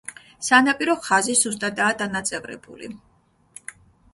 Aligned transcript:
სანაპირო 0.45 0.95
ხაზი 1.03 1.35
სუსტადაა 1.41 1.99
დანაწევრებული. 2.01 2.91